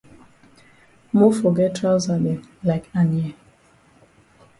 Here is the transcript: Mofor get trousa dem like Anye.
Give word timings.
Mofor 1.17 1.53
get 1.57 1.71
trousa 1.75 2.15
dem 2.23 2.39
like 2.67 2.89
Anye. 2.99 3.29